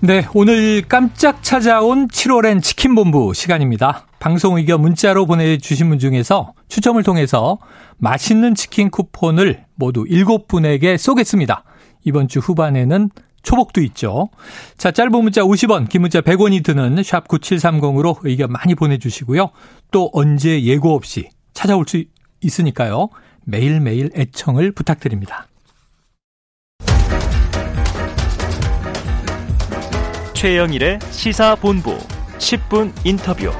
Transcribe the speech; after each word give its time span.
네, 0.00 0.24
오늘 0.32 0.82
깜짝 0.82 1.42
찾아온 1.42 2.06
7월엔 2.06 2.62
치킨본부 2.62 3.34
시간입니다. 3.34 4.06
방송 4.20 4.56
의견 4.56 4.80
문자로 4.80 5.26
보내주신 5.26 5.88
분 5.88 5.98
중에서 5.98 6.52
추첨을 6.68 7.02
통해서 7.02 7.58
맛있는 7.96 8.54
치킨 8.54 8.90
쿠폰을 8.92 9.64
모두 9.74 10.04
7분에게 10.04 10.96
쏘겠습니다. 10.98 11.64
이번 12.04 12.28
주 12.28 12.38
후반에는 12.38 13.10
초복도 13.42 13.80
있죠. 13.82 14.28
자, 14.76 14.92
짧은 14.92 15.10
문자 15.10 15.42
50원, 15.42 15.88
긴 15.88 16.02
문자 16.02 16.20
100원이 16.20 16.64
드는 16.64 17.02
샵 17.02 17.26
9730으로 17.26 18.18
의견 18.22 18.52
많이 18.52 18.76
보내주시고요. 18.76 19.50
또 19.90 20.10
언제 20.12 20.62
예고 20.62 20.94
없이 20.94 21.28
찾아올 21.54 21.86
수 21.88 22.04
있으니까요. 22.40 23.08
매일매일 23.46 24.10
애청을 24.14 24.70
부탁드립니다. 24.70 25.48
최영일의 30.38 31.00
시사본부 31.10 31.98
10분 32.38 32.92
인터뷰. 33.02 33.50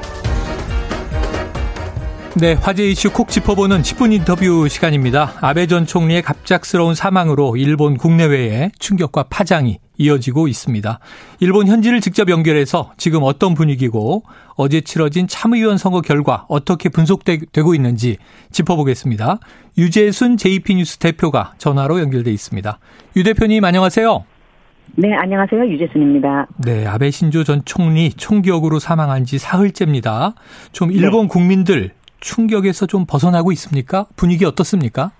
네, 2.35 2.53
화제 2.53 2.87
이슈 2.87 3.11
콕 3.11 3.27
짚어보는 3.27 3.81
10분 3.81 4.13
인터뷰 4.13 4.65
시간입니다. 4.69 5.33
아베 5.41 5.67
전 5.67 5.85
총리의 5.85 6.21
갑작스러운 6.21 6.95
사망으로 6.95 7.57
일본 7.57 7.97
국내외에 7.97 8.71
충격과 8.79 9.23
파장이 9.23 9.79
이어지고 9.97 10.47
있습니다. 10.47 10.99
일본 11.41 11.67
현지를 11.67 11.99
직접 11.99 12.29
연결해서 12.29 12.93
지금 12.95 13.23
어떤 13.23 13.55
분위기고 13.55 14.23
어제 14.55 14.79
치러진 14.79 15.27
참의원 15.27 15.77
선거 15.77 15.99
결과 15.99 16.45
어떻게 16.47 16.87
분석되고 16.87 17.75
있는지 17.75 18.15
짚어보겠습니다. 18.53 19.39
유재순 19.77 20.37
JP뉴스 20.37 20.99
대표가 20.99 21.55
전화로 21.57 21.99
연결돼 21.99 22.31
있습니다. 22.31 22.79
유 23.17 23.23
대표님 23.23 23.65
안녕하세요. 23.65 24.23
네, 24.95 25.13
안녕하세요. 25.13 25.67
유재순입니다. 25.67 26.47
네, 26.65 26.85
아베 26.85 27.09
신조 27.11 27.43
전 27.43 27.61
총리 27.65 28.09
총격으로 28.09 28.79
사망한 28.79 29.23
지 29.25 29.37
사흘째입니다. 29.37 30.33
좀 30.71 30.91
일본 30.91 31.23
네. 31.23 31.27
국민들 31.29 31.91
충격에서 32.19 32.85
좀 32.85 33.05
벗어나고 33.05 33.51
있습니까? 33.53 34.05
분위기 34.15 34.45
어떻습니까? 34.45 35.11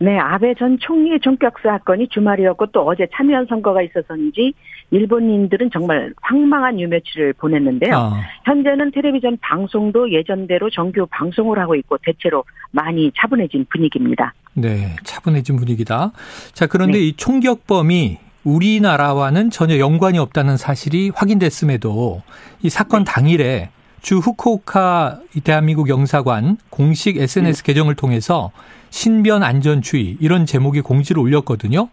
네, 0.00 0.18
아베 0.18 0.54
전 0.54 0.78
총리의 0.80 1.20
총격 1.20 1.54
사건이 1.62 2.08
주말이었고 2.08 2.66
또 2.72 2.84
어제 2.84 3.06
참여연 3.14 3.46
선거가 3.46 3.82
있어서인지 3.82 4.52
일본인들은 4.90 5.70
정말 5.72 6.12
황망한 6.20 6.80
유며칠을 6.80 7.34
보냈는데요. 7.34 7.94
아. 7.94 8.20
현재는 8.44 8.90
텔레비전 8.90 9.38
방송도 9.40 10.10
예전대로 10.10 10.70
정규 10.70 11.06
방송을 11.08 11.58
하고 11.60 11.76
있고 11.76 11.98
대체로 12.02 12.42
많이 12.72 13.12
차분해진 13.16 13.66
분위기입니다. 13.70 14.34
네, 14.54 14.96
차분해진 15.04 15.54
분위기다. 15.56 16.10
자, 16.52 16.66
그런데 16.66 16.98
네. 16.98 17.04
이 17.04 17.12
총격범이 17.12 18.18
우리나라와는 18.44 19.50
전혀 19.50 19.78
연관이 19.78 20.18
없다는 20.18 20.56
사실이 20.56 21.12
확인됐음에도 21.14 22.22
이 22.62 22.68
사건 22.68 23.04
네. 23.04 23.12
당일에 23.12 23.70
주 24.00 24.18
후쿠오카 24.18 25.20
대한민국 25.44 25.88
영사관 25.88 26.56
공식 26.70 27.16
SNS 27.16 27.62
네. 27.62 27.66
계정을 27.66 27.94
통해서 27.94 28.50
신변 28.90 29.42
안전주의 29.42 30.16
이런 30.20 30.44
제목의 30.44 30.82
공지를 30.82 31.22
올렸거든요. 31.22 31.88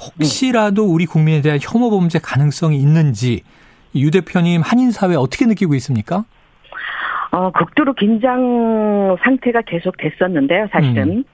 혹시라도 0.00 0.84
우리 0.84 1.04
국민에 1.04 1.40
대한 1.40 1.58
혐오 1.60 1.90
범죄 1.90 2.20
가능성이 2.20 2.78
있는지 2.78 3.42
유 3.96 4.10
대표님 4.10 4.62
한인 4.62 4.92
사회 4.92 5.16
어떻게 5.16 5.46
느끼고 5.46 5.74
있습니까? 5.74 6.24
어, 7.32 7.50
극도로 7.50 7.94
긴장 7.94 9.16
상태가 9.22 9.62
계속 9.62 9.96
됐었는데요, 9.98 10.68
사실은. 10.72 11.08
음. 11.18 11.24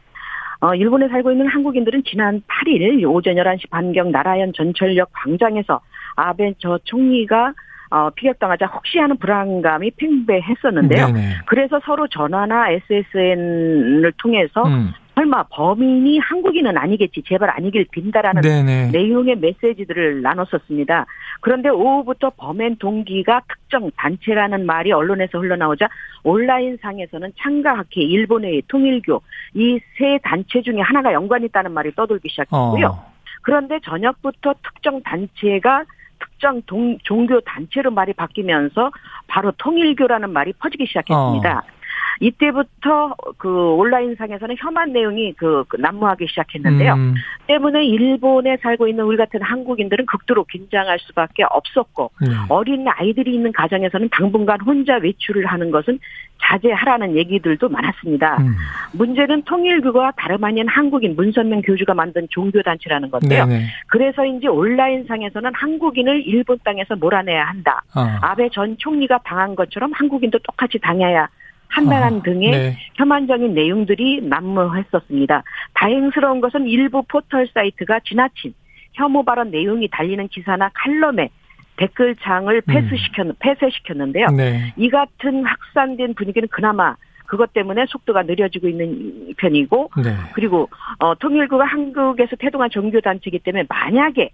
어, 0.61 0.75
일본에 0.75 1.09
살고 1.09 1.33
있는 1.33 1.47
한국인들은 1.47 2.03
지난 2.07 2.43
8일 2.49 3.05
오전 3.09 3.35
11시 3.35 3.71
반경 3.71 4.11
나라현 4.13 4.53
전철역 4.55 5.11
광장에서 5.13 5.81
아베 6.17 6.55
저 6.59 6.79
총리가 6.85 7.53
어, 7.91 8.11
피격당하자 8.11 8.67
혹시 8.67 8.99
하는 8.99 9.17
불안감이 9.19 9.93
팽배했었는데요. 9.93 11.07
네네. 11.07 11.21
그래서 11.47 11.81
서로 11.85 12.09
전화나 12.09 12.71
SSN을 12.71 14.13
통해서 14.19 14.65
음. 14.67 14.93
설마 15.15 15.45
범인이 15.51 16.19
한국인은 16.19 16.77
아니겠지 16.77 17.23
제발 17.27 17.51
아니길 17.51 17.87
빈다라는 17.91 18.43
네네. 18.43 18.91
내용의 18.91 19.37
메시지들을 19.37 20.23
나눴었습니다. 20.23 21.07
그런데 21.41 21.69
오후부터 21.69 22.31
범행 22.37 22.77
동기가 22.77 23.43
특정 23.49 23.91
단체라는 23.97 24.67
말이 24.67 24.93
언론에서 24.93 25.39
흘러나오자 25.39 25.89
온라인 26.25 26.77
상에서는 26.81 27.33
창가학회, 27.39 28.01
일본의 28.01 28.63
통일교 28.69 29.23
이 29.55 29.79
세 29.97 30.19
단체 30.23 30.63
중에 30.63 30.81
하나가 30.81 31.13
연관이 31.13 31.47
있다는 31.47 31.73
말이 31.73 31.95
떠돌기 31.95 32.29
시작했고요. 32.29 32.87
어. 32.87 33.13
그런데 33.43 33.79
저녁부터 33.85 34.55
특정 34.63 35.03
단체가 35.03 35.85
특정 36.19 36.63
동, 36.63 36.99
종교 37.03 37.41
단체로 37.41 37.91
말이 37.91 38.13
바뀌면서 38.13 38.91
바로 39.27 39.53
통일교라는 39.59 40.31
말이 40.31 40.53
퍼지기 40.55 40.87
시작했습니다. 40.87 41.59
어. 41.59 41.74
이때부터 42.21 43.15
그 43.37 43.73
온라인상에서는 43.75 44.57
혐한 44.59 44.93
내용이 44.93 45.33
그, 45.35 45.65
그 45.69 45.77
난무하기 45.77 46.27
시작했는데요. 46.29 46.95
음. 46.95 47.15
때문에 47.47 47.85
일본에 47.85 48.57
살고 48.59 48.89
있는 48.89 49.05
우리 49.05 49.17
같은 49.17 49.43
한국인들은 49.43 50.07
극도로 50.07 50.45
긴장할 50.45 50.99
수밖에 51.01 51.45
없었고 51.45 52.11
네. 52.21 52.29
어린 52.49 52.87
아이들이 52.89 53.35
있는 53.35 53.53
가정에서는 53.53 54.09
당분간 54.11 54.61
혼자 54.61 54.97
외출을 54.97 55.47
하는 55.47 55.71
것은 55.71 55.99
자제하라는 56.43 57.17
얘기들도 57.17 57.69
많았습니다. 57.69 58.37
음. 58.41 58.55
문제는 58.93 59.43
통일교가 59.43 60.13
다름 60.17 60.45
아닌 60.45 60.69
한국인 60.69 61.17
문선명 61.17 61.63
교주가 61.63 61.95
만든 61.95 62.27
종교단체라는 62.31 63.11
건데요. 63.11 63.47
네네. 63.47 63.67
그래서인지 63.89 64.49
온라인상에서는 64.49 65.53
한국인을 65.55 66.27
일본 66.27 66.59
땅에서 66.65 66.97
몰아내야 66.97 67.45
한다. 67.45 67.83
어. 67.97 68.01
아베 68.21 68.49
전 68.51 68.77
총리가 68.79 69.21
당한 69.25 69.55
것처럼 69.55 69.93
한국인도 69.93 70.39
똑같이 70.41 70.79
당해야 70.79 71.29
판단한 71.71 72.17
아, 72.17 72.23
등의 72.23 72.51
네. 72.51 72.77
혐한적인 72.95 73.55
내용들이 73.55 74.23
난무했었습니다. 74.23 75.43
다행스러운 75.75 76.41
것은 76.41 76.67
일부 76.69 77.03
포털 77.09 77.49
사이트가 77.53 78.01
지나친 78.01 78.55
혐오 78.93 79.25
발언 79.25 79.51
내용이 79.51 79.89
달리는 79.91 80.29
기사나 80.29 80.71
칼럼에 80.75 81.31
댓글창을 81.77 82.63
음. 82.69 82.73
폐쇄시켰, 82.73 83.27
음. 83.27 83.33
폐쇄시켰는데요. 83.41 84.29
네. 84.29 84.73
이 84.77 84.89
같은 84.89 85.45
확산된 85.45 86.15
분위기는 86.15 86.47
그나마 86.49 86.97
그것 87.27 87.53
때문에 87.53 87.87
속도가 87.89 88.23
느려지고 88.25 88.69
있는 88.69 89.35
편이고, 89.39 89.91
네. 90.05 90.15
그리고, 90.35 90.69
어, 90.99 91.15
통일부가 91.15 91.65
한국에서 91.65 92.37
태동한 92.37 92.71
종교단체이기 92.71 93.39
때문에 93.41 93.65
만약에 93.69 94.31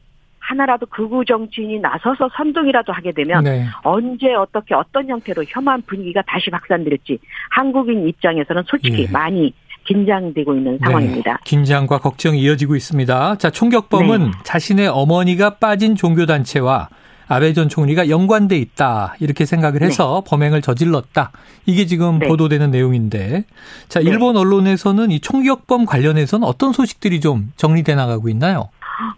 하나라도 0.50 0.86
극우 0.86 1.24
정치인이 1.24 1.78
나서서 1.78 2.28
선동이라도 2.36 2.92
하게 2.92 3.12
되면 3.12 3.44
네. 3.44 3.66
언제 3.84 4.34
어떻게 4.34 4.74
어떤 4.74 5.08
형태로 5.08 5.44
혐한 5.48 5.80
분위기가 5.82 6.22
다시 6.26 6.50
확산될지 6.50 7.18
한국인 7.50 8.08
입장에서는 8.08 8.64
솔직히 8.66 9.06
네. 9.06 9.12
많이 9.12 9.54
긴장되고 9.84 10.54
있는 10.56 10.72
네. 10.72 10.78
상황입니다. 10.82 11.32
네. 11.32 11.38
긴장과 11.44 11.98
걱정이 11.98 12.40
이어지고 12.40 12.74
있습니다. 12.74 13.36
자, 13.36 13.50
총격범은 13.50 14.24
네. 14.24 14.30
자신의 14.42 14.88
어머니가 14.88 15.50
빠진 15.58 15.94
종교단체와 15.94 16.88
아베 17.28 17.52
전 17.52 17.68
총리가 17.68 18.08
연관돼 18.08 18.58
있다 18.58 19.14
이렇게 19.20 19.46
생각을 19.46 19.82
해서 19.82 20.22
네. 20.24 20.30
범행을 20.30 20.62
저질렀다 20.62 21.30
이게 21.64 21.86
지금 21.86 22.18
네. 22.18 22.26
보도되는 22.26 22.72
내용인데 22.72 23.44
자 23.88 24.00
일본 24.00 24.36
언론에서는 24.36 25.12
이 25.12 25.20
총격범 25.20 25.86
관련해서는 25.86 26.44
어떤 26.44 26.72
소식들이 26.72 27.20
좀 27.20 27.52
정리돼 27.54 27.94
나가고 27.94 28.28
있나요? 28.30 28.70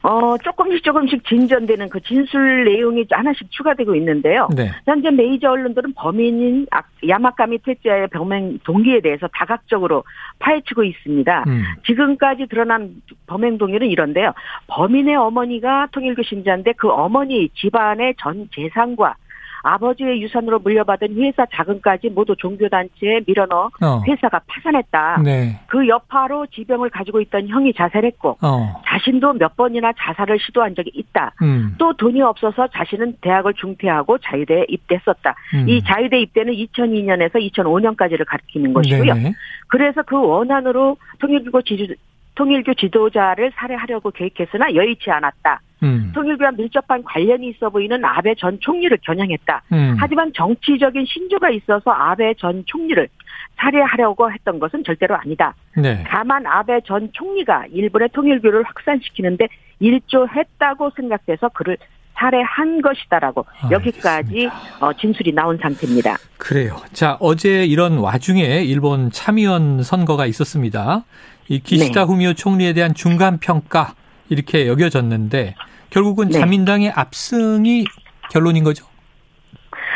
어, 0.03 0.37
조금씩 0.39 0.83
조금씩 0.85 1.27
진전되는 1.27 1.89
그 1.89 2.01
진술 2.01 2.65
내용이 2.65 3.07
하나씩 3.11 3.51
추가되고 3.51 3.95
있는데요. 3.97 4.49
네. 4.55 4.71
현재 4.85 5.11
메이저 5.11 5.51
언론들은 5.51 5.95
범인인 5.95 6.67
야마카미 7.07 7.59
테츠야의 7.59 8.09
병행 8.09 8.59
동기에 8.65 9.01
대해서 9.01 9.29
다각적으로 9.35 10.05
파헤치고 10.39 10.85
있습니다. 10.85 11.45
음. 11.47 11.63
지금까지 11.87 12.47
드러난 12.47 12.95
범행 13.27 13.59
동기는 13.59 13.89
이런데요. 13.89 14.33
범인의 14.69 15.17
어머니가 15.17 15.89
통일교 15.93 16.23
신자인데 16.23 16.73
그 16.77 16.89
어머니 16.89 17.49
집안의 17.51 18.15
전 18.19 18.49
재산과 18.55 19.17
아버지의 19.63 20.23
유산으로 20.23 20.59
물려받은 20.61 21.17
회사 21.17 21.47
자금까지 21.47 22.11
모두 22.11 22.35
종교단체에 22.37 23.21
밀어넣어 23.27 23.71
어. 23.81 24.03
회사가 24.07 24.41
파산했다. 24.47 25.23
네. 25.25 25.61
그 25.67 25.87
여파로 25.89 26.47
지병을 26.47 26.91
가지고 26.91 27.21
있던 27.21 27.49
형이 27.49 27.73
자살했고 27.75 28.39
어. 28.43 28.83
자신도 28.87 29.35
몇 29.35 29.57
번이나 29.57 29.93
자살을 29.99 30.39
시도한 30.41 30.75
적이 30.75 30.91
있다. 30.95 31.33
음. 31.43 31.75
또 31.79 31.93
돈이 31.97 32.21
없어서 32.23 32.69
자신은 32.69 33.19
대학을 33.21 33.55
중퇴하고 33.55 34.19
자유대에 34.19 34.67
입대했었다. 34.69 35.35
음. 35.55 35.69
이 35.69 35.83
자유대 35.83 36.21
입대는 36.21 36.53
2002년에서 36.55 37.35
2005년까지를 37.53 38.25
가리키는 38.27 38.73
것이고요. 38.73 39.15
네네. 39.15 39.35
그래서 39.69 40.03
그 40.03 40.17
원한으로 40.17 40.97
통일교 41.19 41.63
지주 41.63 41.95
통일교 42.35 42.75
지도자를 42.75 43.53
살해하려고 43.55 44.11
계획했으나 44.11 44.75
여의치 44.75 45.11
않았다. 45.11 45.61
음. 45.83 46.13
통일교와 46.15 46.53
밀접한 46.53 47.03
관련이 47.03 47.49
있어 47.51 47.71
보이는 47.71 48.05
아베 48.05 48.35
전 48.37 48.59
총리를 48.61 48.97
겨냥했다. 49.03 49.63
음. 49.73 49.97
하지만 49.99 50.33
정치적인 50.35 51.05
신조가 51.07 51.51
있어서 51.51 51.91
아베 51.91 52.35
전 52.35 52.63
총리를 52.67 53.09
살해하려고 53.57 54.31
했던 54.31 54.59
것은 54.59 54.85
절대로 54.85 55.17
아니다. 55.17 55.55
네. 55.77 56.05
다만 56.07 56.47
아베 56.47 56.81
전 56.85 57.11
총리가 57.13 57.67
일본의 57.73 58.11
통일교를 58.13 58.63
확산시키는데 58.65 59.49
일조했다고 59.81 60.91
생각돼서 60.97 61.49
그를 61.51 61.77
살해한 62.15 62.83
것이다라고 62.83 63.45
아, 63.63 63.71
여기까지 63.71 64.49
어, 64.81 64.93
진술이 64.93 65.33
나온 65.33 65.59
상태입니다. 65.59 66.17
그래요. 66.39 66.77
자, 66.93 67.17
어제 67.21 67.65
이런 67.65 67.99
와중에 67.99 68.63
일본 68.63 69.11
참의원 69.11 69.83
선거가 69.83 70.27
있었습니다. 70.27 71.05
이 71.49 71.59
기시다 71.59 72.01
네. 72.01 72.07
후미오 72.07 72.35
총리에 72.35 72.75
대한 72.75 72.95
중간 72.95 73.39
평가 73.39 73.95
이렇게 74.29 74.67
여겨졌는데 74.67 75.55
결국은 75.93 76.29
네. 76.29 76.39
자민당의 76.39 76.91
압승이 76.91 77.85
결론인 78.31 78.65
거죠? 78.65 78.87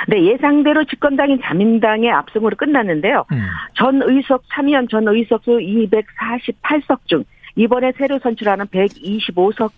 네, 0.08 0.22
예상대로 0.24 0.84
집권당인 0.84 1.40
자민당의 1.42 2.10
압승으로 2.10 2.54
끝났는데요. 2.56 3.24
음. 3.32 3.42
전 3.74 4.02
의석 4.02 4.44
참의원 4.52 4.86
전 4.88 5.08
의석 5.08 5.42
수 5.42 5.58
248석 5.58 6.98
중 7.06 7.24
이번에 7.56 7.92
새로 7.96 8.18
선출하는 8.18 8.66
125석 8.66 9.70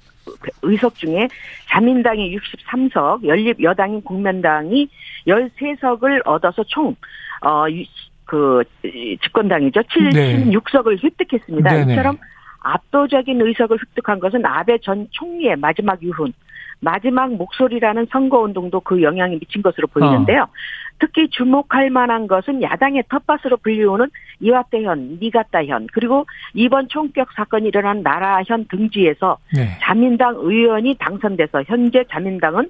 의석 0.63 0.97
중에 0.97 1.29
자민당이 1.69 2.37
63석, 2.37 3.27
연립 3.27 3.63
여당인 3.63 4.03
국민당이 4.03 4.89
13석을 5.27 6.27
얻어서 6.27 6.65
총 6.65 6.97
어, 7.41 7.65
그 8.25 8.63
집권당이죠. 9.23 9.81
네. 10.13 10.45
76석을 10.45 11.03
획득했습니다. 11.03 11.77
이처럼 11.77 12.19
압도적인 12.69 13.41
의석을 13.41 13.79
획득한 13.81 14.21
것은 14.21 14.45
아베 14.45 14.79
전 14.79 15.07
총리의 15.11 15.57
마지막 15.57 16.03
유훈, 16.03 16.33
마지막 16.81 17.33
목소리라는 17.35 18.07
선거운동도 18.11 18.81
그 18.81 19.03
영향이 19.03 19.39
미친 19.39 19.63
것으로 19.63 19.87
보이는데요. 19.89 20.47
특히 21.01 21.29
주목할 21.29 21.91
만한 21.91 22.27
것은 22.27 22.63
야당의 22.63 23.05
텃밭으로 23.09 23.59
불리우는 23.59 24.11
이와떼현, 24.41 25.19
니가타현, 25.21 25.89
그리고 25.93 26.27
이번 26.55 26.89
총격 26.89 27.33
사건이 27.33 27.69
일어난 27.69 28.03
나라현 28.03 28.67
등지에서 28.69 29.39
네. 29.55 29.79
자민당 29.81 30.35
의원이 30.37 30.97
당선돼서 30.99 31.65
현재 31.67 32.05
자민당은 32.11 32.69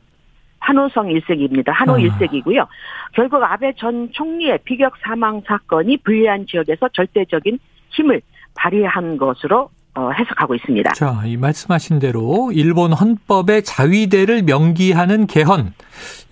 한호성 0.61 1.11
일색입니다. 1.11 1.73
한호 1.73 1.95
아. 1.95 1.99
일색이고요. 1.99 2.67
결국 3.13 3.43
아베 3.43 3.73
전 3.75 4.11
총리의 4.13 4.59
비격 4.65 4.95
사망 4.99 5.41
사건이 5.47 5.99
불리한 5.99 6.47
지역에서 6.47 6.89
절대적인 6.89 7.59
힘을 7.91 8.21
발휘한 8.55 9.17
것으로 9.17 9.63
어, 9.63 9.71
해석하고 10.19 10.55
있습니다. 10.55 10.93
자, 10.93 11.23
이 11.27 11.37
말씀하신 11.37 11.99
대로 11.99 12.51
일본 12.53 12.93
헌법의 12.93 13.63
자위대를 13.65 14.43
명기하는 14.43 15.27
개헌. 15.27 15.73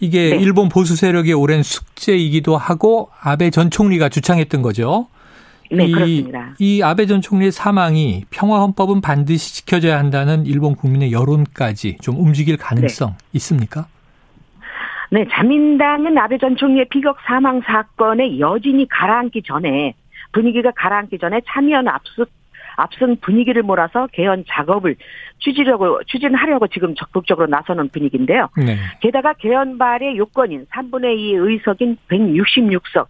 이게 0.00 0.30
네. 0.30 0.36
일본 0.36 0.68
보수 0.68 0.96
세력의 0.96 1.32
오랜 1.34 1.62
숙제이기도 1.62 2.56
하고 2.56 3.10
아베 3.20 3.50
전 3.50 3.70
총리가 3.70 4.08
주창했던 4.08 4.62
거죠. 4.62 5.08
네, 5.70 5.86
이, 5.86 5.92
그렇습니다. 5.92 6.54
이 6.58 6.82
아베 6.82 7.06
전 7.06 7.20
총리의 7.20 7.52
사망이 7.52 8.24
평화 8.30 8.60
헌법은 8.60 9.00
반드시 9.00 9.54
지켜져야 9.54 9.98
한다는 9.98 10.46
일본 10.46 10.76
국민의 10.76 11.12
여론까지 11.12 11.98
좀 12.00 12.18
움직일 12.18 12.56
가능성 12.56 13.14
있습니까? 13.34 13.86
네, 15.10 15.26
자민당은 15.30 16.16
아베 16.18 16.38
전 16.38 16.56
총리의 16.56 16.86
피격 16.90 17.16
사망 17.26 17.60
사건의 17.62 18.40
여진이 18.40 18.88
가라앉기 18.88 19.42
전에 19.44 19.94
분위기가 20.32 20.70
가라앉기 20.76 21.18
전에 21.18 21.40
참여연 21.46 21.88
압수 21.88 22.26
앞선 22.76 23.16
분위기를 23.20 23.62
몰아서 23.62 24.06
개헌 24.12 24.44
작업을 24.48 24.96
추진하려고 25.38 26.00
추진하려고 26.06 26.66
지금 26.68 26.94
적극적으로 26.94 27.46
나서는 27.46 27.88
분위기인데요. 27.88 28.48
네. 28.56 28.76
게다가 29.00 29.32
개헌발의 29.34 30.16
요건인 30.16 30.66
3분의 30.66 31.18
2 31.18 31.34
의석인 31.34 31.96
166석. 32.08 33.06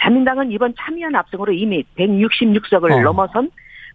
자민당은 0.00 0.50
이번 0.50 0.74
참여연 0.78 1.14
압승으로 1.14 1.52
이미 1.52 1.84
166석을 1.96 2.90
어. 2.92 3.00
넘어선 3.02 3.50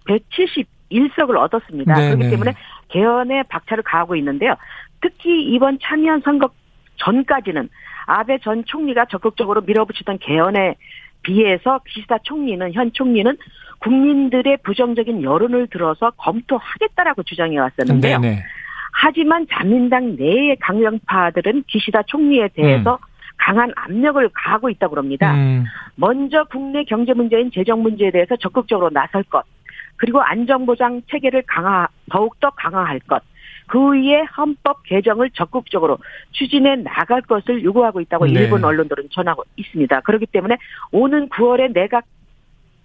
171석을 0.08 1.38
얻었습니다. 1.38 1.94
네네. 1.94 2.16
그렇기 2.16 2.30
때문에 2.30 2.54
개헌에 2.90 3.44
박차를 3.44 3.84
가하고 3.84 4.16
있는데요. 4.16 4.56
특히 5.02 5.44
이번 5.54 5.80
참여연 5.82 6.22
선거 6.22 6.50
전까지는 6.98 7.70
아베 8.08 8.38
전 8.40 8.64
총리가 8.66 9.06
적극적으로 9.06 9.62
밀어붙이던 9.62 10.20
개헌에 10.20 10.76
비해서 11.26 11.80
기시다 11.88 12.20
총리는 12.20 12.72
현 12.74 12.92
총리는 12.94 13.36
국민들의 13.80 14.58
부정적인 14.64 15.24
여론을 15.24 15.68
들어서 15.68 16.12
검토하겠다라고 16.12 17.24
주장해 17.24 17.58
왔었는데요. 17.58 18.20
네네. 18.20 18.44
하지만 18.94 19.46
자민당 19.52 20.16
내의 20.16 20.56
강령파들은 20.62 21.64
기시다 21.68 22.04
총리에 22.04 22.50
대해서 22.54 22.98
강한 23.38 23.72
압력을 23.76 24.30
가하고 24.34 24.70
있다고 24.70 24.96
합니다. 24.96 25.34
음, 25.34 25.66
먼저 25.96 26.46
국내 26.46 26.84
경제 26.86 27.14
문제인 27.14 27.52
재정 27.52 27.82
문제에 27.82 28.12
대해서 28.12 28.36
적극적으로 28.38 28.90
나설 28.92 29.24
것, 29.24 29.44
그리고 29.98 30.22
안전보장 30.22 31.02
체계를 31.10 31.44
강화, 31.46 31.88
더욱더 32.10 32.50
강화할 32.52 33.00
것, 33.02 33.22
그 33.68 33.92
위에 33.94 34.24
헌법 34.38 34.84
개정을 34.84 35.32
적극적으로 35.32 35.98
추진해 36.32 36.76
나갈 36.78 37.22
것을 37.22 37.64
요구하고 37.64 38.02
있다고 38.02 38.26
네. 38.28 38.34
일본 38.42 38.64
언론들은 38.64 39.10
전하고 39.12 39.44
있습니다. 39.56 40.02
그렇기 40.02 40.28
때문에 40.28 40.58
오는 40.92 41.30
9월에 41.30 41.74
내각 41.74 42.04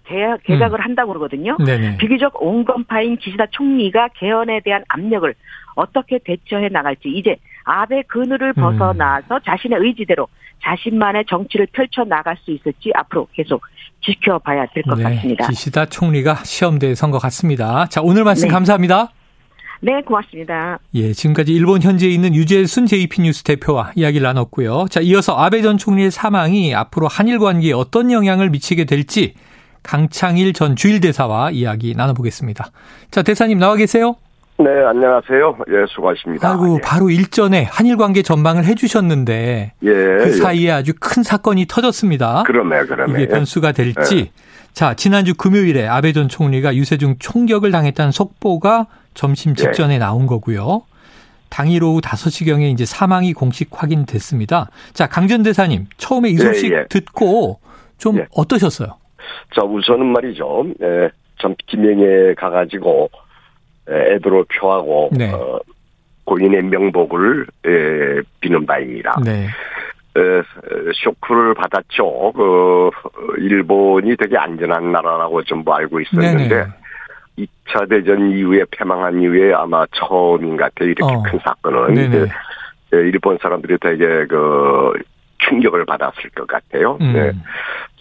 개- 0.05 0.35
개각을 0.43 0.81
한다고 0.81 1.09
그러거든요. 1.13 1.57
네네. 1.63 1.97
비교적 1.97 2.41
온건파인 2.41 3.17
기시다 3.17 3.45
총리가 3.51 4.09
개헌에 4.15 4.61
대한 4.61 4.83
압력을 4.89 5.33
어떻게 5.75 6.17
대처해 6.17 6.67
나갈지 6.69 7.09
이제 7.09 7.35
아베 7.63 8.01
그늘을 8.03 8.53
음. 8.57 8.61
벗어나서 8.61 9.39
자신의 9.45 9.79
의지대로 9.79 10.27
자신만의 10.63 11.25
정치를 11.29 11.67
펼쳐 11.71 12.03
나갈 12.03 12.35
수 12.37 12.51
있을지 12.51 12.91
앞으로 12.95 13.27
계속 13.33 13.61
지켜봐야 14.03 14.65
될것 14.73 14.97
네, 14.97 15.03
같습니다. 15.03 15.47
기시다 15.47 15.85
총리가 15.85 16.35
시험대에 16.43 16.95
선 16.95 17.11
것 17.11 17.19
같습니다. 17.19 17.85
자, 17.85 18.01
오늘 18.01 18.23
말씀 18.23 18.47
네. 18.47 18.53
감사합니다. 18.53 19.09
네, 19.83 19.99
고맙습니다. 20.03 20.77
예, 20.93 21.11
지금까지 21.11 21.51
일본 21.53 21.81
현지에 21.81 22.09
있는 22.09 22.35
유재순 22.35 22.85
JP 22.85 23.21
뉴스 23.23 23.43
대표와 23.43 23.91
이야기를 23.95 24.23
나눴고요. 24.23 24.85
자, 24.91 24.99
이어서 25.01 25.35
아베 25.35 25.63
전 25.63 25.79
총리의 25.79 26.11
사망이 26.11 26.75
앞으로 26.75 27.07
한일 27.07 27.39
관계에 27.39 27.73
어떤 27.73 28.11
영향을 28.11 28.51
미치게 28.51 28.85
될지 28.85 29.33
강창일 29.81 30.53
전 30.53 30.75
주일대사와 30.75 31.49
이야기 31.49 31.95
나눠보겠습니다. 31.95 32.71
자, 33.09 33.23
대사님 33.23 33.57
나와 33.57 33.75
계세요? 33.75 34.15
네, 34.59 34.69
안녕하세요. 34.69 35.57
예, 35.69 35.85
수고하십니다. 35.89 36.51
아이고, 36.51 36.75
예. 36.75 36.81
바로 36.81 37.09
일전에 37.09 37.63
한일 37.63 37.97
관계 37.97 38.21
전망을 38.21 38.65
해주셨는데 38.65 39.73
예, 39.81 39.89
그 39.89 40.23
예. 40.27 40.31
사이에 40.31 40.69
아주 40.69 40.93
큰 40.99 41.23
사건이 41.23 41.65
터졌습니다. 41.67 42.43
그러네, 42.45 42.85
그러네. 42.85 43.13
이게 43.13 43.27
변수가 43.27 43.71
될지. 43.71 44.31
자, 44.73 44.93
지난주 44.93 45.35
금요일에 45.35 45.87
아베 45.87 46.13
전 46.13 46.29
총리가 46.29 46.75
유세중 46.75 47.15
총격을 47.19 47.71
당했다는 47.71 48.11
속보가 48.11 48.87
점심 49.13 49.51
예. 49.51 49.55
직전에 49.55 49.97
나온 49.97 50.27
거고요. 50.27 50.83
당일 51.49 51.83
오후 51.83 51.99
5시경에 51.99 52.71
이제 52.71 52.85
사망이 52.85 53.33
공식 53.33 53.69
확인됐습니다. 53.71 54.69
자, 54.93 55.07
강전 55.07 55.43
대사님, 55.43 55.87
처음에 55.97 56.29
이 56.29 56.33
예, 56.33 56.37
소식 56.37 56.71
예. 56.71 56.85
듣고 56.89 57.59
좀 57.97 58.17
예. 58.19 58.25
어떠셨어요? 58.35 58.97
자, 59.53 59.63
우선은 59.63 60.05
말이죠. 60.05 60.65
예, 60.81 61.09
참 61.41 61.53
김영에 61.67 62.33
가가지고 62.35 63.09
예, 63.89 64.13
애도를 64.13 64.45
표하고 64.45 65.09
네. 65.11 65.31
어, 65.31 65.59
고인의 66.23 66.63
명복을 66.63 67.45
예, 67.67 68.21
비는 68.39 68.65
바입니다. 68.65 69.19
네. 69.23 69.47
에, 70.17 70.41
쇼크를 70.93 71.53
받았죠. 71.53 72.33
그 72.33 72.89
일본이 73.37 74.15
되게 74.17 74.37
안전한 74.37 74.91
나라라고 74.91 75.43
전부 75.43 75.73
알고 75.73 75.99
있었는데 76.01 76.47
네네. 76.47 76.67
2차 77.37 77.89
대전 77.89 78.31
이후에 78.31 78.65
패망한 78.71 79.21
이후에 79.21 79.53
아마 79.53 79.85
처음인 79.93 80.57
것 80.57 80.63
같아요. 80.65 80.89
이렇게 80.89 81.13
어. 81.13 81.23
큰 81.23 81.39
사건은 81.39 81.93
네네. 81.93 82.25
예, 82.93 82.97
일본 82.97 83.37
사람들이 83.41 83.77
되게 83.79 84.25
그 84.27 84.93
충격을 85.47 85.85
받았을 85.85 86.29
것 86.35 86.45
같아요. 86.45 86.97
음. 87.01 87.13
네. 87.13 87.31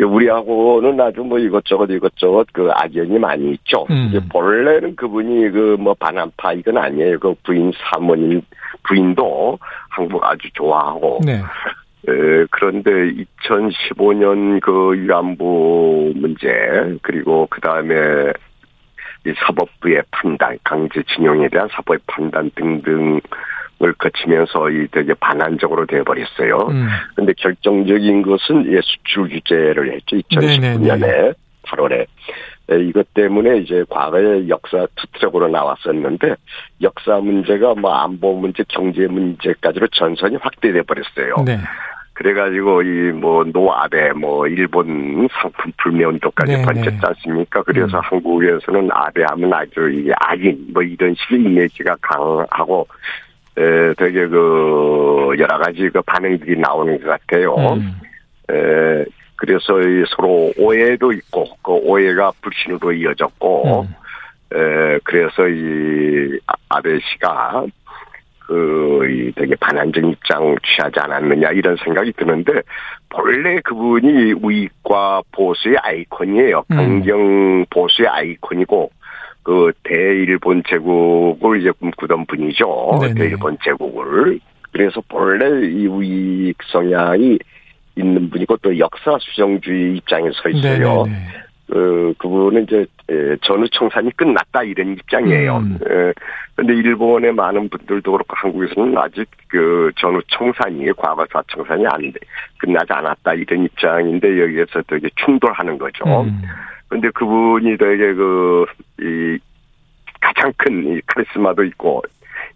우리하고는 0.04 1.00
아주 1.00 1.20
뭐 1.20 1.38
이것저것 1.38 1.86
이것저것 1.90 2.46
그 2.52 2.70
악연이 2.74 3.18
많이 3.18 3.52
있죠. 3.52 3.86
음. 3.90 4.08
이제 4.08 4.20
본래는 4.30 4.96
그분이 4.96 5.50
그 5.50 5.76
뭐 5.78 5.94
반환파 5.94 6.54
이건 6.54 6.76
아니에요. 6.78 7.18
그 7.18 7.34
부인 7.44 7.72
사모님 7.78 8.42
부인도 8.82 9.58
한국 9.88 10.24
아주 10.24 10.50
좋아하고 10.54 11.20
네. 11.24 11.40
에, 12.09 12.47
그런데 12.50 12.90
2015년 13.42 14.61
그 14.61 14.92
위안부 14.95 16.14
문제 16.16 16.99
그리고 17.02 17.47
그 17.50 17.61
다음에 17.61 18.33
이 19.26 19.35
사법부의 19.37 20.02
판단, 20.11 20.59
강제징용에 20.64 21.49
대한 21.49 21.69
사법의 21.73 22.00
판단 22.07 22.50
등등을 22.54 23.21
거치면서 23.99 24.71
이 24.71 24.88
되게 24.90 25.12
반환적으로 25.14 25.85
돼버렸어요. 25.85 26.57
음. 26.71 26.88
근데 27.14 27.35
결정적인 27.35 28.23
것은 28.23 28.73
예, 28.73 28.80
수출 28.83 29.28
규제를 29.28 29.92
했죠. 29.92 30.16
2019년에 30.16 31.35
8월에. 31.64 32.07
이것 32.76 33.12
때문에 33.14 33.58
이제 33.58 33.84
과거에 33.88 34.48
역사 34.48 34.86
투트랙으로 34.96 35.48
나왔었는데 35.48 36.34
역사 36.82 37.18
문제가 37.18 37.74
뭐 37.74 37.92
안보 37.92 38.34
문제, 38.34 38.64
경제 38.68 39.06
문제까지로 39.06 39.88
전선이 39.88 40.36
확대돼 40.36 40.82
버렸어요. 40.82 41.44
네. 41.44 41.58
그래가지고 42.14 42.82
이 42.82 43.12
뭐 43.20 43.44
노아베 43.44 44.12
뭐 44.12 44.46
일본 44.46 45.28
상품 45.40 45.72
불매 45.76 46.04
운동까지 46.04 46.56
네, 46.56 46.62
번졌지 46.62 46.90
네. 46.90 47.00
않습니까? 47.02 47.62
그래서 47.62 47.98
음. 47.98 48.02
한국에서는 48.02 48.88
아베 48.92 49.24
하면 49.28 49.52
아주 49.52 49.90
이게 49.90 50.12
악인 50.18 50.68
뭐 50.72 50.82
이런 50.82 51.14
식의 51.14 51.40
이미지가 51.40 51.96
강하고 52.00 52.86
에, 53.58 53.94
되게 53.94 54.26
그 54.26 55.34
여러 55.38 55.58
가지 55.58 55.88
그 55.90 56.00
반응들이 56.02 56.58
나오는 56.58 56.98
것 57.00 57.08
같아요. 57.08 57.54
음. 57.74 58.00
에, 58.50 59.04
그래서 59.40 59.80
이 59.80 60.04
서로 60.14 60.52
오해도 60.59 61.12
있고 61.12 61.47
그 61.62 61.73
오해가 61.73 62.30
불신으로 62.42 62.92
이어졌고 62.92 63.80
음. 63.80 63.94
에, 64.52 64.99
그래서 65.02 65.49
이 65.49 66.38
아, 66.47 66.52
아베 66.68 66.99
씨가 67.00 67.64
그, 68.40 69.30
되게 69.37 69.54
반한적 69.54 70.04
입장 70.04 70.56
취하지 70.64 70.99
않았느냐, 70.99 71.52
이런 71.52 71.76
생각이 71.85 72.12
드는데, 72.14 72.62
본래 73.09 73.61
그분이 73.61 74.32
우익과 74.32 75.23
보수의 75.30 75.76
아이콘이에요. 75.76 76.64
음. 76.73 76.76
강경 76.76 77.66
보수의 77.70 78.09
아이콘이고, 78.09 78.90
그 79.44 79.70
대일본 79.85 80.64
제국을 80.68 81.61
이제 81.61 81.70
꿈꾸던 81.78 82.26
분이죠. 82.26 82.99
네네. 83.00 83.14
대일본 83.14 83.59
제국을. 83.62 84.40
그래서 84.73 85.00
본래 85.09 85.68
이 85.68 85.87
우익 85.87 86.56
성향이 86.73 87.38
있는 88.00 88.30
분이고 88.30 88.57
또 88.59 88.78
역사 88.78 89.16
수정주의 89.21 89.97
입장에 89.97 90.28
서 90.33 90.49
있어요. 90.49 91.04
네네네. 91.04 91.26
그, 91.71 92.14
그분은 92.19 92.64
이제, 92.64 92.85
전후 93.42 93.69
청산이 93.71 94.11
끝났다 94.16 94.64
이런 94.64 94.92
입장이에요. 94.95 95.59
음. 95.59 95.78
그런데 96.57 96.75
일본의 96.75 97.33
많은 97.33 97.69
분들도 97.69 98.11
그렇고 98.11 98.35
한국에서는 98.37 98.99
아직 98.99 99.26
그 99.49 99.92
전후 99.97 100.21
청산이 100.28 100.87
과거 100.97 101.25
사 101.33 101.42
청산이 101.47 101.87
안 101.87 102.12
돼, 102.12 102.19
끝나지 102.59 102.92
않았다 102.92 103.35
이런 103.35 103.64
입장인데 103.64 104.40
여기에서 104.42 104.83
되게 104.88 105.09
충돌하는 105.14 105.78
거죠. 105.78 106.23
음. 106.23 106.42
근데 106.88 107.09
그분이 107.11 107.76
되게 107.76 108.14
그, 108.14 108.66
이, 109.00 109.38
가장 110.21 110.52
큰 110.57 110.97
이 110.97 111.00
카리스마도 111.07 111.62
있고, 111.64 112.02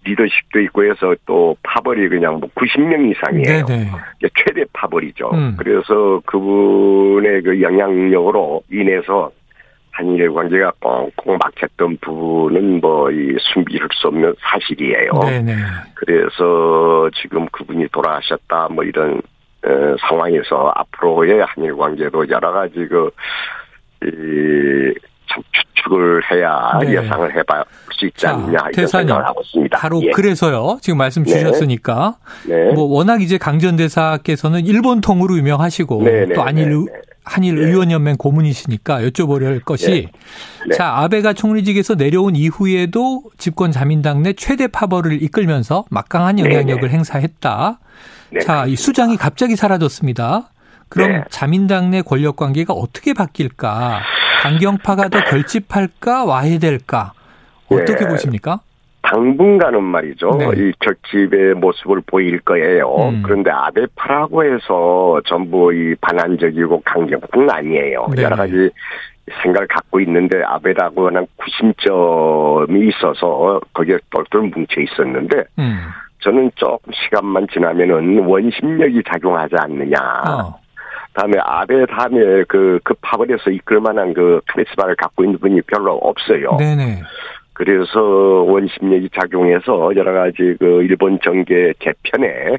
리더십도 0.04 0.61
있고 0.61 0.84
해서 0.84 1.14
또 1.26 1.56
파벌이 1.62 2.08
그냥 2.08 2.40
뭐 2.40 2.49
90명 2.54 3.11
이상이에요. 3.11 3.66
네네. 3.66 3.90
최대 4.37 4.64
파벌이죠. 4.73 5.30
음. 5.32 5.56
그래서 5.58 6.20
그분의 6.26 7.42
그 7.42 7.61
영향력으로 7.61 8.62
인해서 8.70 9.30
한일 9.92 10.32
관계가 10.32 10.73
꽁꽁 10.80 11.38
막혔던 11.38 11.99
부분은 12.00 12.80
뭐 12.80 13.04
이 13.11 13.37
숨기를 13.40 13.88
수 13.92 14.08
없는 14.08 14.34
사실이에요. 14.40 15.12
네네. 15.25 15.54
그래서 15.94 17.08
지금 17.14 17.46
그분이 17.46 17.88
돌아가셨다 17.88 18.68
뭐 18.70 18.84
이런 18.84 19.20
어, 19.66 19.96
상황에서 20.08 20.73
앞으로의 20.75 21.44
한일 21.46 21.76
관계도 21.76 22.28
여러 22.28 22.52
가지 22.52 22.87
그, 22.87 23.11
이, 24.04 24.94
참 25.28 25.43
추측을 25.52 26.23
해야 26.31 26.78
네. 26.81 26.93
예상을 26.93 27.31
해볼 27.31 27.64
수 27.93 28.07
있지 28.07 28.26
않느냐 28.26 28.59
자, 28.59 28.69
이런 28.73 28.87
생각을 28.87 29.26
하고 29.26 29.40
있습니다. 29.43 29.78
바로 29.78 30.02
예. 30.02 30.11
그래서요. 30.11 30.78
지금 30.81 30.99
말씀 30.99 31.25
네. 31.25 31.31
주셨으니까 31.31 32.16
네. 32.47 32.73
뭐 32.73 32.85
워낙 32.85 33.23
이제 33.23 33.38
강전 33.38 33.76
대사께서는 33.76 34.66
일본 34.66 35.00
통으로 35.00 35.37
유명하시고 35.37 36.02
네, 36.02 36.26
네또 36.26 36.43
한일 36.43 36.71
네, 36.71 36.93
한일 37.25 37.59
의원연맹 37.59 38.16
고문이시니까 38.19 39.00
여쭤보려 39.00 39.45
할 39.45 39.61
것이 39.61 40.09
자 40.75 40.99
아베가 40.99 41.33
총리직에서 41.33 41.95
내려온 41.95 42.37
이후에도 42.37 43.23
집권 43.38 43.73
자민당 43.73 44.23
내 44.23 44.35
최대 44.35 44.66
파벌을 44.66 45.23
이끌면서 45.23 45.85
막강한 45.90 46.38
영향력을 46.38 46.88
행사했다. 46.90 47.78
자, 48.43 48.66
이 48.66 48.76
수장이 48.76 49.16
갑자기 49.16 49.57
사라졌습니다. 49.57 50.50
그럼 50.88 51.25
자민당 51.29 51.91
내 51.91 52.03
권력 52.03 52.37
관계가 52.37 52.73
어떻게 52.73 53.14
바뀔까? 53.14 54.00
강경파가 54.43 55.09
더 55.09 55.21
결집할까 55.25 56.25
와해될까 56.25 57.12
어떻게 57.71 58.05
예. 58.05 58.09
보십니까? 58.09 58.61
당분간은 59.03 59.83
말이죠. 59.83 60.31
네. 60.38 60.47
이 60.57 60.73
결집의 60.81 61.55
모습을 61.55 62.03
보일 62.07 62.41
거예요. 62.41 62.95
음. 62.97 63.23
그런데 63.23 63.50
아베파라고 63.50 64.45
해서 64.45 65.21
전부 65.26 65.73
이 65.75 65.95
반환적이고 66.00 66.83
강경파는 66.85 67.50
아니에요. 67.50 68.09
네. 68.14 68.23
여러 68.23 68.37
가지 68.37 68.71
생각을 69.43 69.67
갖고 69.69 70.00
있는데 70.00 70.43
아베라고 70.43 71.07
하는 71.07 71.26
구심점이 71.37 72.88
있어서 72.88 73.61
거기에 73.73 73.99
똘똘 74.11 74.43
뭉쳐 74.43 74.81
있었는데 74.81 75.45
음. 75.59 75.81
저는 76.21 76.50
조금 76.55 76.93
시간만 76.93 77.47
지나면은 77.53 78.25
원심력이 78.25 79.03
작용하지 79.11 79.55
않느냐. 79.59 79.99
어. 80.29 80.63
다음에 81.14 81.38
아베 81.40 81.87
다음에 81.87 82.44
그, 82.49 82.78
그 82.83 82.94
파벌에서 83.00 83.50
이끌 83.50 83.80
만한 83.80 84.12
그 84.12 84.40
카리스마를 84.47 84.97
갖고 84.97 85.25
있는 85.25 85.38
분이 85.38 85.62
별로 85.62 85.94
없어요. 85.94 86.56
네네. 86.59 87.02
그래서 87.52 88.00
원심력이 88.00 89.11
작용해서 89.14 89.94
여러 89.94 90.12
가지 90.12 90.56
그 90.59 90.83
일본 90.83 91.18
정계 91.23 91.75
개편에 91.78 92.59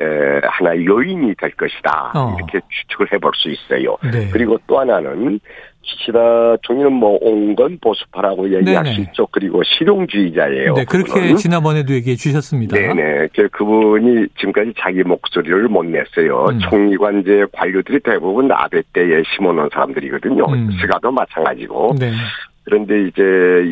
에, 0.00 0.40
하나의 0.42 0.86
요인이 0.86 1.34
될 1.34 1.50
것이다. 1.50 2.12
어. 2.14 2.34
이렇게 2.38 2.60
추측을 2.66 3.12
해볼 3.12 3.32
수 3.34 3.50
있어요. 3.50 3.96
네. 4.10 4.30
그리고 4.32 4.58
또 4.66 4.80
하나는 4.80 5.38
기시다 5.82 6.56
총리는 6.62 6.92
뭐 6.92 7.18
온건 7.20 7.78
보수파라고 7.80 8.46
얘기할 8.54 8.84
네네. 8.84 8.94
수 8.94 9.00
있죠. 9.02 9.26
그리고 9.30 9.62
실용주의자예요. 9.64 10.74
네, 10.74 10.84
그렇게 10.84 11.12
그분은. 11.12 11.36
지난번에도 11.36 11.92
얘기해 11.92 12.16
주셨습니다. 12.16 12.76
네네. 12.76 13.28
그 13.34 13.48
그분이 13.48 14.28
지금까지 14.38 14.72
자기 14.78 15.02
목소리를 15.02 15.68
못 15.68 15.84
냈어요. 15.84 16.46
음. 16.50 16.58
총리관제 16.60 17.46
관료들이 17.52 18.00
대부분 18.00 18.50
아베 18.52 18.82
때에 18.92 19.22
심어놓은 19.34 19.70
사람들이거든요. 19.72 20.44
음. 20.44 20.70
스가도 20.80 21.10
마찬가지고. 21.10 21.96
네. 21.98 22.12
그런데 22.64 23.08
이제 23.08 23.22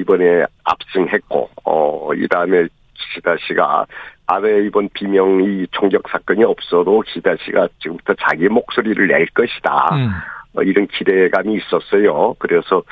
이번에 0.01 0.45
압승했고, 0.65 1.49
어, 1.65 2.11
이 2.15 2.27
다음에 2.29 2.67
기시다 2.95 3.37
씨가 3.47 3.87
아베 4.27 4.65
이번 4.67 4.89
비명 4.93 5.43
이 5.45 5.67
총격 5.71 6.03
사건이 6.11 6.43
없어도 6.45 7.01
기시다 7.03 7.37
씨가 7.45 7.69
지금부터 7.81 8.15
자기 8.21 8.49
목소리를 8.49 9.07
낼 9.07 9.27
것이다. 9.35 9.95
음. 9.95 10.11
뭐 10.53 10.63
이런 10.65 10.87
기대감이 10.87 11.55
있었어요. 11.57 12.35
그래서 12.39 12.83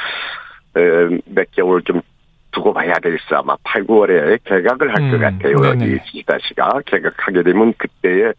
몇 1.27 1.51
개월 1.53 1.83
좀 1.83 2.01
두고 2.53 2.73
봐야 2.73 2.95
되겠어. 2.95 3.37
아마 3.37 3.57
8, 3.63 3.85
9월에 3.85 4.39
개각을 4.45 4.89
할것 4.95 5.15
음, 5.15 5.21
같아요. 5.21 5.55
여기 5.65 5.99
기시다 5.99 6.39
씨가 6.41 6.81
개각하게 6.87 7.43
되면 7.43 7.75
그때에 7.77 8.33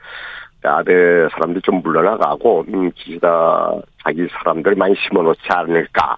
아베 0.64 0.94
사람들이 1.32 1.62
좀 1.62 1.82
물러나가고 1.82 2.66
음, 2.68 2.92
기시다 2.96 3.72
자기 4.04 4.28
사람들 4.32 4.76
많이 4.76 4.96
심어놓지 4.96 5.42
않을까 5.50 6.18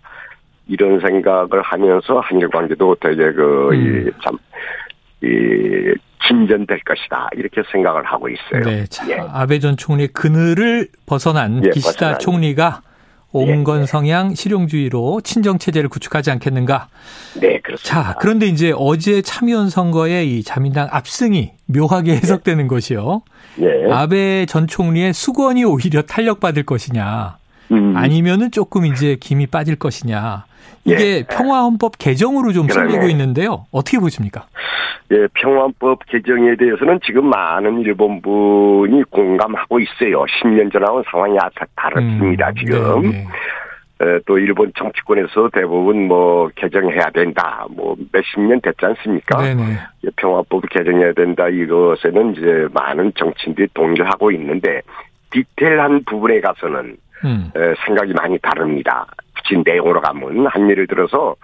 이런 0.68 1.00
생각을 1.02 1.62
하면서 1.62 2.20
한일 2.22 2.50
관계도 2.50 2.96
되게 3.02 3.32
그이참이 3.34 4.38
음. 5.24 5.94
진전될 6.28 6.80
것이다 6.86 7.30
이렇게 7.34 7.62
생각을 7.72 8.04
하고 8.06 8.30
있어요. 8.30 8.64
네, 8.64 8.86
자, 8.86 9.06
예. 9.10 9.18
아베 9.32 9.60
전 9.60 9.76
총리 9.76 10.08
그늘을 10.08 10.88
벗어난 11.06 11.62
예, 11.66 11.70
기시다 11.72 12.14
벗어난. 12.14 12.20
총리가 12.20 12.82
온건 13.32 13.78
예, 13.78 13.82
예. 13.82 13.86
성향 13.86 14.36
실용주의로 14.36 15.22
친정 15.22 15.58
체제를 15.58 15.90
구축하지 15.90 16.32
않겠는가? 16.32 16.90
네, 17.40 17.60
그렇습니다. 17.62 18.04
자, 18.04 18.16
그런데 18.20 18.48
이제 18.48 18.74
어제 18.76 19.22
참의원 19.22 19.70
선거에 19.70 20.26
이 20.26 20.44
자민당 20.44 20.88
압승이 20.92 21.52
묘하게 21.68 22.14
해석되는 22.16 22.66
네. 22.66 22.68
것이요. 22.68 23.22
네. 23.56 23.92
아베 23.92 24.46
전 24.46 24.68
총리의 24.68 25.14
수건이 25.14 25.64
오히려 25.64 26.02
탄력받을 26.02 26.64
것이냐, 26.64 27.38
음. 27.72 27.96
아니면은 27.96 28.52
조금 28.52 28.86
이제 28.86 29.18
김이 29.20 29.48
빠질 29.48 29.76
것이냐. 29.76 30.46
이게 30.84 31.18
예. 31.18 31.24
평화헌법 31.24 31.98
개정으로 31.98 32.52
좀 32.54 32.68
쏠리고 32.68 33.08
있는데요. 33.10 33.66
어떻게 33.72 34.00
보십니까? 34.00 34.48
예, 35.12 35.28
평화헌법 35.34 36.06
개정에 36.08 36.56
대해서는 36.56 37.00
지금 37.06 37.30
많은 37.30 37.82
일본 37.82 38.22
분이 38.22 39.04
공감하고 39.10 39.80
있어요. 39.80 40.26
10년 40.26 40.72
전하고 40.72 41.04
상황이 41.12 41.38
다릅니다, 41.76 42.50
음, 42.50 42.56
지금. 42.56 43.02
네, 43.12 43.28
네. 44.00 44.20
또 44.26 44.40
일본 44.40 44.72
정치권에서 44.76 45.50
대부분 45.54 46.08
뭐 46.08 46.50
개정해야 46.56 47.12
된다. 47.14 47.66
뭐 47.70 47.96
몇십 48.12 48.40
년 48.40 48.60
됐지 48.62 48.84
않습니까? 48.84 49.42
네네. 49.42 49.64
네. 49.64 50.10
평화법 50.16 50.68
개정해야 50.70 51.14
된다. 51.14 51.48
이것에는 51.48 52.36
이제 52.36 52.68
많은 52.74 53.12
정치인들이 53.16 53.68
동조하고 53.74 54.32
있는데 54.32 54.82
디테일한 55.32 56.04
부분에 56.06 56.42
가서는 56.42 56.98
음. 57.24 57.52
생각이 57.86 58.14
많이 58.14 58.40
다릅니다. 58.40 59.06
구친 59.42 59.64
내용으로 59.66 60.02
가면 60.02 60.48
한 60.48 60.70
예를 60.70 60.88
들어서 60.88 61.36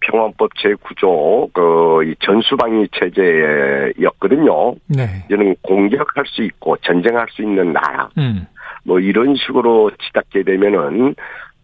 평화법 0.00 0.50
제9조 0.54 1.52
그이 1.52 2.14
전수방위 2.20 2.88
체제였거든요. 2.92 4.74
네. 4.88 5.24
이는 5.30 5.56
공격할 5.62 6.24
수 6.26 6.42
있고 6.42 6.76
전쟁할 6.78 7.26
수 7.30 7.42
있는 7.42 7.72
나라. 7.72 8.08
음. 8.18 8.46
뭐 8.84 9.00
이런 9.00 9.34
식으로 9.36 9.90
치닫게 9.90 10.44
되면은 10.44 11.14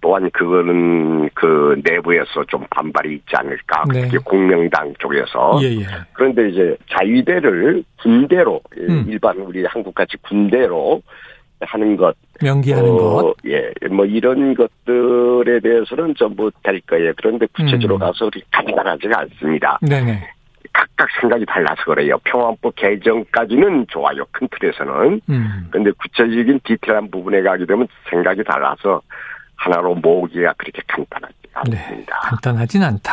또한 0.00 0.28
그거는 0.32 1.30
그 1.34 1.80
내부에서 1.84 2.44
좀 2.48 2.66
반발이 2.70 3.14
있지 3.14 3.36
않을까. 3.36 3.84
네. 3.92 4.02
특히 4.02 4.18
공명당 4.18 4.92
쪽에서. 4.98 5.60
예, 5.62 5.76
예. 5.76 5.86
그런데 6.12 6.48
이제 6.48 6.76
자위대를 6.90 7.84
군대로 8.00 8.60
음. 8.76 9.04
일반 9.08 9.38
우리 9.38 9.64
한국같이 9.64 10.16
군대로 10.22 11.00
하는 11.60 11.96
것. 11.96 12.16
명기하는 12.42 12.90
어, 12.90 12.96
것. 12.96 13.34
예, 13.46 13.70
뭐 13.88 14.04
이런 14.04 14.54
것들 14.54 15.41
에 15.52 15.60
대해서는 15.60 16.14
전부 16.18 16.50
될 16.62 16.80
거예요. 16.82 17.12
그런데 17.16 17.46
구체적으로 17.46 17.96
음. 17.96 17.98
가서 18.00 18.30
간단하지가 18.50 19.20
않습니다. 19.20 19.78
네네. 19.82 20.28
각각 20.72 21.08
생각이 21.20 21.44
달라서 21.44 21.84
그래요. 21.84 22.18
평화법 22.24 22.74
개정까지는 22.76 23.86
좋아요. 23.88 24.24
큰 24.32 24.48
틀에서는. 24.48 25.20
음. 25.28 25.68
근데 25.70 25.90
구체적인 25.90 26.60
디테일한 26.64 27.10
부분에 27.10 27.42
가게 27.42 27.66
되면 27.66 27.86
생각이 28.08 28.42
달라서 28.44 29.02
하나로 29.56 29.94
모으기가 29.96 30.54
그렇게 30.56 30.82
간단하지 30.86 31.34
네, 31.70 31.78
않습니다. 31.78 32.20
네, 32.22 32.28
간단하진 32.28 32.82
않다. 32.82 33.12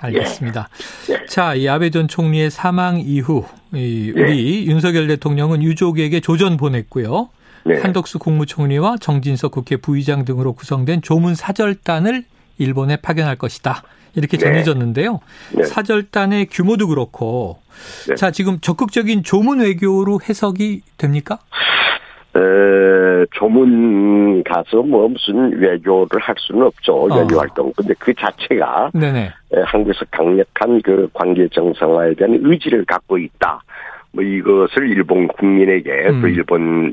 알겠습니다. 0.00 0.68
예. 1.10 1.14
예. 1.14 1.26
자, 1.26 1.54
이 1.54 1.68
아베 1.68 1.90
전 1.90 2.06
총리의 2.06 2.50
사망 2.50 2.98
이후 2.98 3.44
이 3.72 4.12
예. 4.14 4.22
우리 4.22 4.66
예. 4.66 4.70
윤석열 4.70 5.08
대통령은 5.08 5.62
유족에게 5.62 6.20
조전 6.20 6.56
보냈고요. 6.56 7.30
네. 7.68 7.80
한덕수 7.80 8.18
국무총리와 8.18 8.96
정진석 8.98 9.52
국회 9.52 9.76
부의장 9.76 10.24
등으로 10.24 10.54
구성된 10.54 11.02
조문 11.02 11.34
사절단을 11.34 12.24
일본에 12.56 12.96
파견할 12.96 13.36
것이다. 13.36 13.82
이렇게 14.14 14.38
네. 14.38 14.44
전해졌는데요. 14.44 15.20
네. 15.54 15.64
사절단의 15.64 16.46
규모도 16.46 16.88
그렇고, 16.88 17.58
네. 18.08 18.14
자 18.14 18.30
지금 18.30 18.58
적극적인 18.60 19.22
조문 19.22 19.60
외교로 19.60 20.20
해석이 20.26 20.80
됩니까? 20.96 21.38
에, 22.34 23.26
조문 23.32 24.42
가서 24.44 24.82
뭐 24.82 25.08
무슨 25.08 25.52
외교를 25.60 26.20
할 26.20 26.34
수는 26.38 26.62
없죠. 26.66 27.06
어. 27.06 27.26
활동. 27.36 27.72
근데 27.76 27.94
그 27.98 28.14
자체가 28.14 28.90
네네. 28.94 29.30
에, 29.52 29.60
한국에서 29.66 30.06
강력한 30.10 30.80
그 30.82 31.08
관계 31.12 31.46
정상화에 31.48 32.14
대한 32.14 32.38
의지를 32.42 32.84
갖고 32.86 33.18
있다. 33.18 33.62
뭐 34.12 34.24
이것을 34.24 34.88
일본 34.88 35.28
국민에게 35.28 36.08
음. 36.08 36.20
또 36.20 36.28
일본 36.28 36.92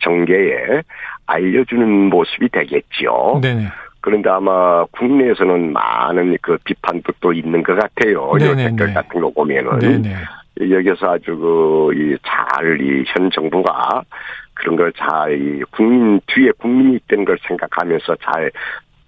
정계에 0.00 0.82
알려주는 1.26 2.08
모습이 2.10 2.48
되겠지요. 2.48 3.40
네네. 3.42 3.68
그런데 4.00 4.30
아마 4.30 4.84
국내에서는 4.92 5.72
많은 5.72 6.38
그 6.40 6.56
비판도 6.64 7.12
또 7.20 7.32
있는 7.32 7.62
것 7.62 7.74
같아요. 7.74 8.32
이 8.36 8.56
댓글 8.56 8.94
같은 8.94 9.20
거 9.20 9.30
보면은. 9.30 9.78
네네. 9.80 10.14
여기서 10.60 11.12
아주 11.12 11.36
그, 11.36 11.90
이, 11.94 12.16
잘, 12.24 12.80
이, 12.80 13.04
현 13.06 13.30
정부가 13.30 14.02
그런 14.54 14.76
걸 14.76 14.92
잘, 14.94 15.40
이, 15.40 15.62
국민, 15.70 16.20
뒤에 16.26 16.50
국민이 16.58 16.96
있다는 16.96 17.24
걸 17.24 17.38
생각하면서 17.46 18.16
잘, 18.16 18.50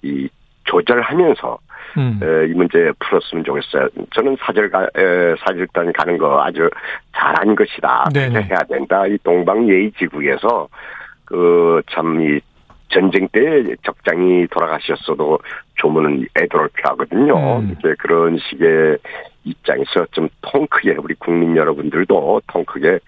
이, 0.02 0.28
조절하면서, 0.64 1.58
음. 1.96 2.20
에, 2.22 2.46
이 2.48 2.54
문제 2.54 2.92
풀었으면 2.98 3.44
좋겠어요. 3.44 3.88
저는 4.14 4.36
사절가, 4.40 4.84
에, 4.96 5.34
사절단 5.44 5.92
가는 5.92 6.18
거 6.18 6.42
아주 6.42 6.68
잘한 7.16 7.54
것이다. 7.54 8.04
그렇게 8.12 8.48
해야 8.48 8.62
된다. 8.68 9.06
이 9.06 9.18
동방 9.22 9.68
예의지국에서, 9.68 10.68
그, 11.24 11.82
참, 11.90 12.20
이, 12.20 12.40
전쟁 12.92 13.28
때 13.28 13.40
적장이 13.84 14.48
돌아가셨어도 14.48 15.38
조문은 15.76 16.26
애도를 16.36 16.70
표하거든요. 16.76 17.60
음. 17.60 17.76
이제 17.78 17.94
그런 18.00 18.36
식의 18.38 18.98
입장에서 19.44 20.06
좀 20.10 20.28
통 20.42 20.66
크게 20.68 20.96
우리 20.98 21.14
국민 21.14 21.56
여러분들도 21.56 22.42
통 22.48 22.64
크게 22.64 22.98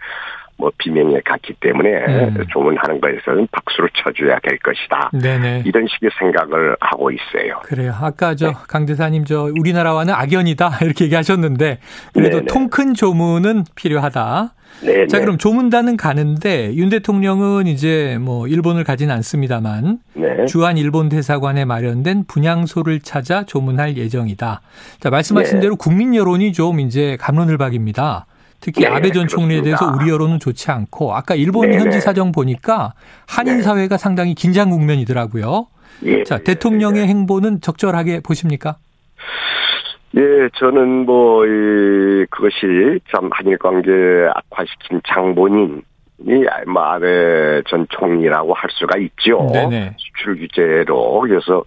뭐 0.62 0.70
비명에 0.78 1.20
갔기 1.24 1.54
때문에 1.54 1.88
음. 2.06 2.44
조문하는 2.52 3.00
거에서는 3.00 3.48
박수를 3.50 3.90
쳐줘야 3.94 4.38
될 4.44 4.58
것이다. 4.58 5.10
네네. 5.12 5.64
이런 5.66 5.88
식의 5.88 6.10
생각을 6.20 6.76
하고 6.80 7.10
있어요. 7.10 7.58
그래요. 7.64 7.92
아까 8.00 8.36
저 8.36 8.46
네. 8.46 8.52
강대사님 8.68 9.24
저 9.24 9.50
우리나라와는 9.58 10.14
악연이다 10.14 10.78
이렇게 10.86 11.06
얘기하셨는데 11.06 11.80
그래도 12.14 12.44
통 12.44 12.62
큰 12.72 12.94
조문은 12.94 13.64
필요하다. 13.74 14.54
네. 14.82 15.06
자, 15.06 15.20
그럼 15.20 15.36
조문단은 15.36 15.98
가는데 15.98 16.74
윤 16.74 16.88
대통령은 16.88 17.66
이제 17.66 18.16
뭐 18.18 18.46
일본을 18.46 18.84
가진 18.84 19.10
않습니다만 19.10 19.98
네. 20.14 20.46
주한 20.46 20.78
일본 20.78 21.10
대사관에 21.10 21.66
마련된 21.66 22.24
분향소를 22.26 23.00
찾아 23.00 23.44
조문할 23.44 23.98
예정이다. 23.98 24.62
자, 25.00 25.10
말씀하신 25.10 25.56
네. 25.56 25.60
대로 25.60 25.76
국민 25.76 26.14
여론이 26.14 26.52
좀 26.52 26.80
이제 26.80 27.18
감론을박입니다. 27.20 28.26
특히 28.62 28.82
네, 28.82 28.86
아베 28.86 29.10
전 29.10 29.26
총리에 29.26 29.60
대해서 29.60 29.92
우리 29.92 30.08
여론은 30.08 30.38
좋지 30.38 30.70
않고 30.70 31.14
아까 31.14 31.34
일본 31.34 31.70
네, 31.70 31.78
현지 31.78 31.96
네. 31.96 32.00
사정 32.00 32.30
보니까 32.30 32.94
한인 33.28 33.56
네. 33.56 33.62
사회가 33.62 33.96
상당히 33.96 34.34
긴장 34.34 34.70
국면이더라고요. 34.70 35.66
예, 36.04 36.22
자, 36.22 36.38
대통령의 36.38 37.06
행보는 37.08 37.60
적절하게 37.60 38.20
보십니까? 38.20 38.76
예, 40.16 40.48
저는 40.54 41.06
뭐, 41.06 41.44
이, 41.44 42.26
그것이 42.30 43.00
참 43.10 43.30
한일 43.32 43.58
관계 43.58 43.90
악화시킨 44.32 45.00
장본인이 45.08 45.82
뭐 46.68 46.82
아베 46.82 47.62
전 47.68 47.86
총리라고 47.90 48.54
할 48.54 48.70
수가 48.70 48.96
있죠. 48.98 49.48
네네. 49.52 49.96
수출 49.98 50.36
규제로. 50.36 51.20
그래서 51.20 51.64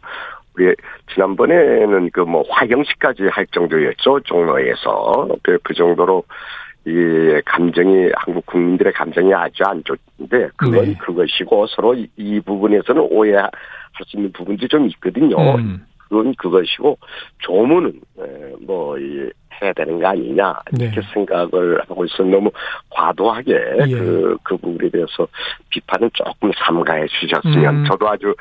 우리 0.56 0.74
지난번에는 1.14 2.10
그 2.12 2.22
뭐 2.22 2.46
화경식까지 2.50 3.24
할 3.32 3.46
정도였죠. 3.48 4.22
종로에서. 4.22 5.28
그, 5.44 5.58
그 5.64 5.74
정도로 5.74 6.24
이 6.88 7.42
감정이 7.46 8.12
한국 8.16 8.46
국민들의 8.46 8.94
감정이 8.94 9.34
아주 9.34 9.64
안 9.66 9.84
좋은데 9.84 10.50
그건 10.56 10.86
네. 10.86 10.94
그것이고 11.00 11.66
서로 11.68 11.96
이, 11.96 12.08
이 12.16 12.40
부분에서는 12.40 13.08
오해할 13.10 13.50
수 14.06 14.18
있는 14.18 14.32
부분도 14.32 14.68
좀 14.68 14.86
있거든요. 14.88 15.36
음. 15.56 15.84
그건 16.10 16.34
그것이고 16.36 16.98
조문은 17.40 18.02
뭐 18.62 18.96
해야 19.62 19.72
되는 19.74 20.00
거 20.00 20.08
아니냐 20.08 20.60
이렇게 20.78 21.00
네. 21.00 21.08
생각을 21.14 21.82
하고 21.88 22.06
있어 22.06 22.24
너무 22.24 22.52
과도하게 22.90 23.54
예. 23.88 23.94
그, 23.96 24.38
그 24.44 24.58
부분에 24.58 24.90
대해서 24.90 25.28
비판은 25.70 26.10
조금 26.14 26.52
삼가해 26.58 27.06
주셨으면 27.08 27.76
음. 27.78 27.86
저도 27.86 28.10
아주 28.10 28.36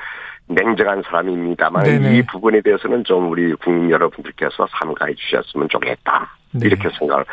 냉정한 0.46 1.02
사람입니다만 1.06 1.84
네네. 1.84 2.18
이 2.18 2.22
부분에 2.26 2.60
대해서는 2.60 3.04
좀 3.04 3.30
우리 3.30 3.54
국민 3.54 3.90
여러분들께서 3.90 4.66
삼가해 4.78 5.14
주셨으면 5.14 5.68
좋겠다. 5.70 6.36
네. 6.52 6.66
이렇게 6.66 6.88
생각을 6.98 7.24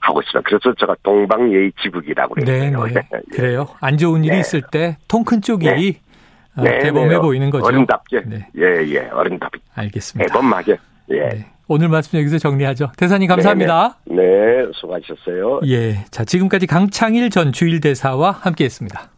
하고 0.00 0.20
있습니다. 0.20 0.42
그래서 0.48 0.74
제가 0.74 0.94
동방예의지국이라고 1.02 2.34
그랬어요. 2.34 2.84
네, 2.84 2.92
네. 2.92 3.20
그래요. 3.32 3.68
안 3.80 3.96
좋은 3.96 4.22
일이 4.24 4.34
네. 4.34 4.40
있을 4.40 4.62
때 4.70 4.96
통 5.08 5.24
큰 5.24 5.40
쪽이 5.40 5.98
네. 6.62 6.68
어, 6.68 6.72
네, 6.72 6.78
대범해 6.80 7.08
네. 7.08 7.18
보이는 7.18 7.50
거죠. 7.50 7.66
어른답게. 7.66 8.22
네. 8.26 8.48
예, 8.56 8.62
예, 8.88 9.08
어른답게. 9.12 9.58
알겠습니다. 9.74 10.32
대범하게. 10.32 10.76
예. 11.10 11.20
네. 11.20 11.46
오늘 11.68 11.88
말씀 11.88 12.18
여기서 12.18 12.38
정리하죠. 12.38 12.92
대사님 12.96 13.28
감사합니다. 13.28 13.98
네, 14.06 14.16
네. 14.16 14.66
수고하셨어요. 14.72 15.60
예. 15.66 16.04
자, 16.10 16.24
지금까지 16.24 16.66
강창일 16.66 17.28
전 17.28 17.52
주일대사와 17.52 18.30
함께 18.30 18.64
했습니다. 18.64 19.02